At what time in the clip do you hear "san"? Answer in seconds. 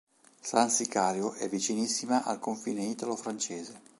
0.41-0.71